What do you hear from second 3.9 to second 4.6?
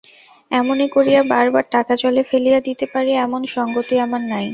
আমার নাই।